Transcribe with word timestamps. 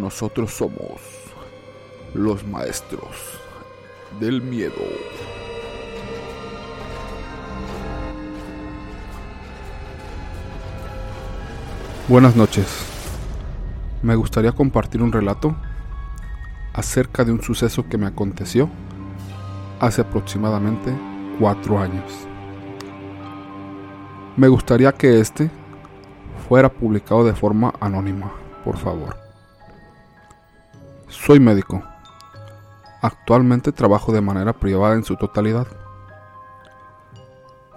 Nosotros 0.00 0.54
somos 0.54 0.98
los 2.14 2.42
maestros 2.46 3.38
del 4.18 4.40
miedo. 4.40 4.72
Buenas 12.08 12.34
noches. 12.34 12.66
Me 14.02 14.14
gustaría 14.14 14.52
compartir 14.52 15.02
un 15.02 15.12
relato 15.12 15.54
acerca 16.72 17.22
de 17.22 17.32
un 17.32 17.42
suceso 17.42 17.86
que 17.86 17.98
me 17.98 18.06
aconteció 18.06 18.70
hace 19.80 20.00
aproximadamente 20.00 20.94
cuatro 21.38 21.78
años. 21.78 22.26
Me 24.38 24.48
gustaría 24.48 24.92
que 24.92 25.20
este 25.20 25.50
fuera 26.48 26.70
publicado 26.70 27.22
de 27.22 27.34
forma 27.34 27.74
anónima, 27.80 28.32
por 28.64 28.78
favor. 28.78 29.19
Soy 31.10 31.40
médico. 31.40 31.82
Actualmente 33.02 33.72
trabajo 33.72 34.12
de 34.12 34.20
manera 34.20 34.52
privada 34.52 34.94
en 34.94 35.02
su 35.02 35.16
totalidad. 35.16 35.66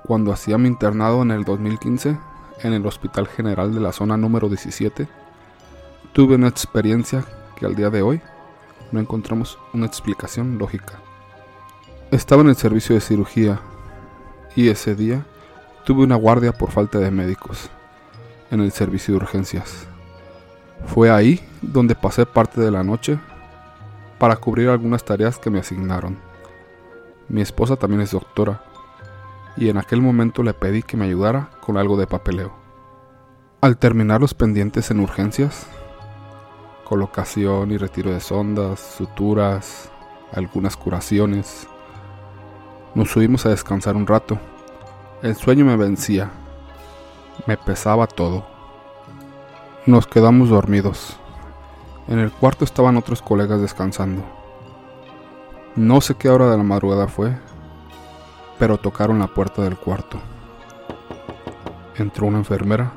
Cuando 0.05 0.31
hacía 0.31 0.59
mi 0.59 0.67
internado 0.67 1.23
en 1.23 1.31
el 1.31 1.43
2015 1.43 2.15
en 2.61 2.73
el 2.73 2.85
Hospital 2.85 3.27
General 3.27 3.73
de 3.73 3.79
la 3.79 3.91
zona 3.91 4.17
número 4.17 4.49
17, 4.49 5.07
tuve 6.13 6.35
una 6.35 6.47
experiencia 6.47 7.25
que 7.55 7.65
al 7.65 7.75
día 7.75 7.89
de 7.89 8.03
hoy 8.03 8.21
no 8.91 8.99
encontramos 8.99 9.57
una 9.73 9.87
explicación 9.87 10.59
lógica. 10.59 10.99
Estaba 12.11 12.43
en 12.43 12.49
el 12.49 12.55
servicio 12.55 12.93
de 12.93 13.01
cirugía 13.01 13.59
y 14.55 14.69
ese 14.69 14.93
día 14.93 15.25
tuve 15.85 16.03
una 16.03 16.15
guardia 16.15 16.51
por 16.51 16.69
falta 16.69 16.99
de 16.99 17.09
médicos 17.09 17.71
en 18.51 18.59
el 18.59 18.71
servicio 18.71 19.15
de 19.15 19.21
urgencias. 19.21 19.87
Fue 20.85 21.09
ahí 21.09 21.39
donde 21.61 21.95
pasé 21.95 22.25
parte 22.25 22.61
de 22.61 22.71
la 22.71 22.83
noche 22.83 23.19
para 24.19 24.35
cubrir 24.35 24.69
algunas 24.69 25.03
tareas 25.03 25.37
que 25.37 25.49
me 25.49 25.59
asignaron. 25.59 26.17
Mi 27.29 27.41
esposa 27.41 27.75
también 27.75 28.01
es 28.01 28.11
doctora 28.11 28.63
y 29.55 29.69
en 29.69 29.77
aquel 29.77 30.01
momento 30.01 30.43
le 30.43 30.53
pedí 30.53 30.83
que 30.83 30.97
me 30.97 31.05
ayudara 31.05 31.49
con 31.61 31.77
algo 31.77 31.97
de 31.97 32.07
papeleo. 32.07 32.53
Al 33.61 33.77
terminar 33.77 34.21
los 34.21 34.33
pendientes 34.33 34.91
en 34.91 34.99
urgencias, 34.99 35.67
colocación 36.83 37.71
y 37.71 37.77
retiro 37.77 38.11
de 38.11 38.19
sondas, 38.19 38.79
suturas, 38.97 39.89
algunas 40.31 40.75
curaciones, 40.75 41.67
nos 42.93 43.09
subimos 43.09 43.45
a 43.45 43.49
descansar 43.49 43.95
un 43.95 44.05
rato. 44.05 44.37
El 45.21 45.35
sueño 45.35 45.65
me 45.65 45.77
vencía, 45.77 46.29
me 47.47 47.57
pesaba 47.57 48.05
todo. 48.05 48.52
Nos 49.85 50.07
quedamos 50.07 50.47
dormidos. 50.47 51.17
En 52.07 52.17
el 52.17 52.31
cuarto 52.31 52.63
estaban 52.63 52.95
otros 52.95 53.21
colegas 53.21 53.59
descansando. 53.59 54.23
No 55.75 55.99
sé 55.99 56.15
qué 56.15 56.29
hora 56.29 56.49
de 56.49 56.55
la 56.55 56.63
madrugada 56.63 57.09
fue, 57.09 57.37
pero 58.57 58.77
tocaron 58.77 59.19
la 59.19 59.27
puerta 59.27 59.61
del 59.61 59.75
cuarto. 59.75 60.19
Entró 61.97 62.27
una 62.27 62.37
enfermera, 62.37 62.93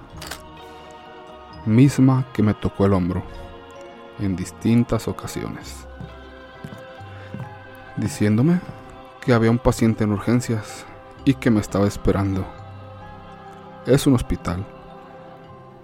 misma 1.64 2.24
que 2.32 2.44
me 2.44 2.54
tocó 2.54 2.86
el 2.86 2.92
hombro 2.92 3.24
en 4.20 4.36
distintas 4.36 5.08
ocasiones, 5.08 5.88
diciéndome 7.96 8.60
que 9.20 9.32
había 9.32 9.50
un 9.50 9.58
paciente 9.58 10.04
en 10.04 10.12
urgencias 10.12 10.86
y 11.24 11.34
que 11.34 11.50
me 11.50 11.58
estaba 11.58 11.88
esperando. 11.88 12.46
Es 13.86 14.06
un 14.06 14.14
hospital. 14.14 14.75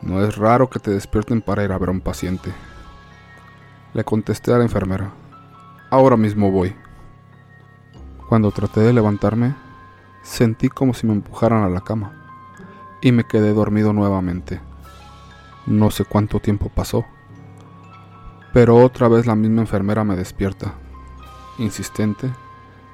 No 0.02 0.20
es 0.24 0.36
raro 0.36 0.68
que 0.68 0.80
te 0.80 0.90
despierten 0.90 1.40
para 1.40 1.62
ir 1.62 1.70
a 1.70 1.78
ver 1.78 1.88
a 1.88 1.92
un 1.92 2.00
paciente. 2.00 2.52
Le 3.94 4.02
contesté 4.02 4.52
a 4.52 4.58
la 4.58 4.64
enfermera. 4.64 5.12
Ahora 5.90 6.16
mismo 6.16 6.50
voy. 6.50 6.74
Cuando 8.28 8.50
traté 8.50 8.80
de 8.80 8.92
levantarme, 8.92 9.54
sentí 10.22 10.68
como 10.68 10.92
si 10.92 11.06
me 11.06 11.12
empujaran 11.12 11.62
a 11.62 11.68
la 11.68 11.82
cama 11.82 12.12
y 13.00 13.12
me 13.12 13.24
quedé 13.24 13.52
dormido 13.52 13.92
nuevamente. 13.92 14.60
No 15.66 15.90
sé 15.90 16.04
cuánto 16.04 16.40
tiempo 16.40 16.68
pasó, 16.68 17.04
pero 18.52 18.76
otra 18.76 19.08
vez 19.08 19.26
la 19.26 19.36
misma 19.36 19.60
enfermera 19.60 20.02
me 20.02 20.16
despierta, 20.16 20.74
insistente 21.58 22.30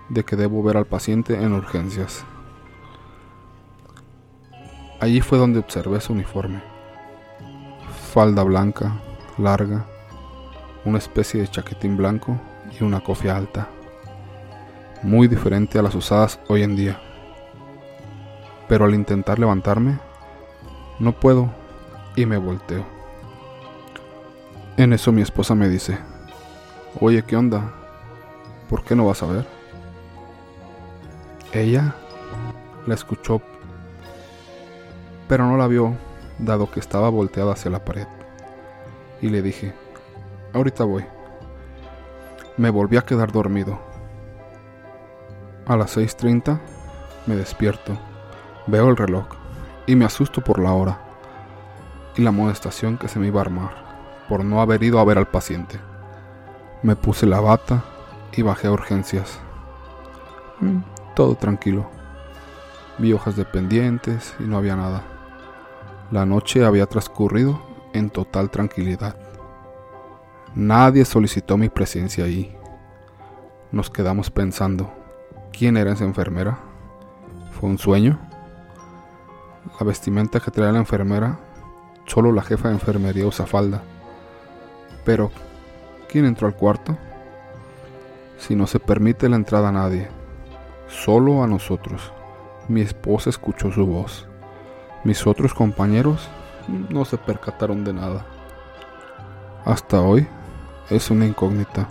de 0.08 0.24
que 0.24 0.36
debo 0.36 0.62
ver 0.62 0.76
al 0.76 0.86
paciente 0.86 1.42
en 1.42 1.52
urgencias. 1.52 2.24
Allí 5.00 5.20
fue 5.20 5.38
donde 5.38 5.60
observé 5.60 6.00
su 6.00 6.12
uniforme. 6.12 6.77
Falda 8.12 8.42
blanca, 8.42 9.02
larga, 9.36 9.84
una 10.86 10.96
especie 10.96 11.42
de 11.42 11.48
chaquetín 11.48 11.98
blanco 11.98 12.40
y 12.72 12.82
una 12.82 13.00
cofia 13.00 13.36
alta, 13.36 13.68
muy 15.02 15.28
diferente 15.28 15.78
a 15.78 15.82
las 15.82 15.94
usadas 15.94 16.40
hoy 16.48 16.62
en 16.62 16.74
día. 16.74 16.98
Pero 18.66 18.86
al 18.86 18.94
intentar 18.94 19.38
levantarme, 19.38 19.98
no 20.98 21.12
puedo 21.12 21.50
y 22.16 22.24
me 22.24 22.38
volteo. 22.38 22.86
En 24.78 24.94
eso 24.94 25.12
mi 25.12 25.20
esposa 25.20 25.54
me 25.54 25.68
dice, 25.68 25.98
oye, 27.00 27.22
¿qué 27.24 27.36
onda? 27.36 27.74
¿Por 28.70 28.84
qué 28.84 28.96
no 28.96 29.04
vas 29.04 29.22
a 29.22 29.26
ver? 29.26 29.46
Ella 31.52 31.94
la 32.86 32.94
escuchó, 32.94 33.42
pero 35.28 35.44
no 35.46 35.58
la 35.58 35.66
vio, 35.66 36.07
dado 36.38 36.70
que 36.70 36.80
estaba 36.80 37.08
volteada 37.08 37.52
hacia 37.52 37.70
la 37.70 37.84
pared. 37.84 38.06
Y 39.20 39.28
le 39.28 39.42
dije, 39.42 39.74
ahorita 40.52 40.84
voy. 40.84 41.04
Me 42.56 42.70
volví 42.70 42.96
a 42.96 43.02
quedar 43.02 43.32
dormido. 43.32 43.78
A 45.66 45.76
las 45.76 45.96
6.30 45.96 46.58
me 47.26 47.36
despierto, 47.36 47.98
veo 48.66 48.88
el 48.88 48.96
reloj 48.96 49.26
y 49.86 49.96
me 49.96 50.06
asusto 50.06 50.42
por 50.42 50.58
la 50.58 50.72
hora 50.72 50.98
y 52.16 52.22
la 52.22 52.32
molestación 52.32 52.96
que 52.96 53.08
se 53.08 53.18
me 53.18 53.26
iba 53.26 53.40
a 53.40 53.44
armar 53.44 53.88
por 54.28 54.44
no 54.44 54.60
haber 54.60 54.82
ido 54.82 54.98
a 54.98 55.04
ver 55.04 55.18
al 55.18 55.28
paciente. 55.28 55.78
Me 56.82 56.94
puse 56.96 57.26
la 57.26 57.40
bata 57.40 57.82
y 58.32 58.42
bajé 58.42 58.68
a 58.68 58.72
urgencias. 58.72 59.38
Mm, 60.60 60.80
todo 61.14 61.34
tranquilo. 61.34 61.88
Vi 62.98 63.12
hojas 63.12 63.36
de 63.36 63.44
pendientes 63.44 64.34
y 64.38 64.44
no 64.44 64.58
había 64.58 64.76
nada. 64.76 65.02
La 66.10 66.24
noche 66.24 66.64
había 66.64 66.86
transcurrido 66.86 67.60
en 67.92 68.08
total 68.08 68.50
tranquilidad. 68.50 69.14
Nadie 70.54 71.04
solicitó 71.04 71.58
mi 71.58 71.68
presencia 71.68 72.24
allí. 72.24 72.56
Nos 73.72 73.90
quedamos 73.90 74.30
pensando, 74.30 74.90
¿quién 75.52 75.76
era 75.76 75.92
esa 75.92 76.04
enfermera? 76.04 76.60
¿Fue 77.52 77.68
un 77.68 77.76
sueño? 77.76 78.18
La 79.78 79.84
vestimenta 79.84 80.40
que 80.40 80.50
traía 80.50 80.72
la 80.72 80.78
enfermera, 80.78 81.38
solo 82.06 82.32
la 82.32 82.42
jefa 82.42 82.68
de 82.68 82.74
enfermería 82.74 83.26
usa 83.26 83.44
falda. 83.44 83.82
Pero, 85.04 85.30
¿quién 86.08 86.24
entró 86.24 86.46
al 86.46 86.56
cuarto? 86.56 86.96
Si 88.38 88.56
no 88.56 88.66
se 88.66 88.80
permite 88.80 89.28
la 89.28 89.36
entrada 89.36 89.68
a 89.68 89.72
nadie, 89.72 90.08
solo 90.88 91.42
a 91.42 91.46
nosotros. 91.46 92.12
Mi 92.66 92.80
esposa 92.80 93.28
escuchó 93.28 93.70
su 93.70 93.84
voz. 93.84 94.27
Mis 95.08 95.26
otros 95.26 95.54
compañeros 95.54 96.28
no 96.90 97.06
se 97.06 97.16
percataron 97.16 97.82
de 97.82 97.94
nada. 97.94 98.26
Hasta 99.64 100.02
hoy 100.02 100.28
es 100.90 101.10
una 101.10 101.24
incógnita. 101.24 101.88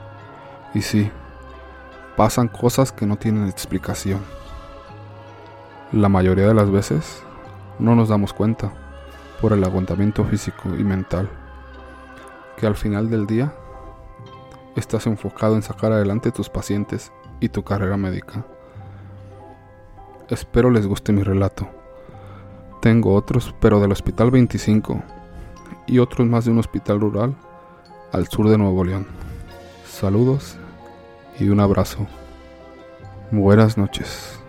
Y 0.75 0.83
sí, 0.83 1.09
pasan 2.15 2.47
cosas 2.47 2.91
que 2.91 3.07
no 3.07 3.15
tienen 3.15 3.47
explicación. 3.47 4.19
La 5.91 6.09
mayoría 6.09 6.47
de 6.47 6.53
las 6.53 6.69
veces 6.69 7.24
no 7.80 7.95
nos 7.95 8.09
damos 8.09 8.33
cuenta 8.33 8.71
por 9.41 9.51
el 9.51 9.63
aguantamiento 9.63 10.24
físico 10.24 10.69
y 10.77 10.83
mental, 10.83 11.27
que 12.56 12.68
al 12.68 12.75
final 12.75 13.09
del 13.09 13.25
día 13.25 13.51
estás 14.75 15.07
enfocado 15.07 15.56
en 15.56 15.63
sacar 15.63 15.91
adelante 15.91 16.31
tus 16.31 16.50
pacientes 16.50 17.12
y 17.39 17.50
tu 17.50 17.63
carrera 17.63 17.97
médica. 17.97 18.45
Espero 20.30 20.69
les 20.69 20.86
guste 20.86 21.12
mi 21.13 21.24
relato. 21.24 21.68
Tengo 22.88 23.16
otros, 23.16 23.54
pero 23.60 23.81
del 23.81 23.92
Hospital 23.92 24.31
25 24.31 25.04
y 25.88 26.00
otros 26.00 26.25
más 26.25 26.45
de 26.45 26.51
un 26.51 26.60
hospital 26.60 27.01
rural 27.01 27.36
al 28.13 28.28
sur 28.28 28.48
de 28.48 28.57
Nuevo 28.57 28.81
León. 28.86 29.06
Saludos 29.86 30.56
y 31.38 31.50
un 31.50 31.60
abrazo. 31.60 32.07
Buenas 33.30 33.78
noches. 33.78 34.39